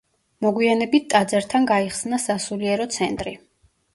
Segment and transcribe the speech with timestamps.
[0.43, 3.37] მოგვიანებით ტაძართან გაიხსნა სასულიერო ცენტრი.